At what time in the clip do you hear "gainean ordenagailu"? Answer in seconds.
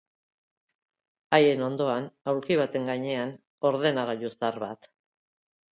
2.93-4.35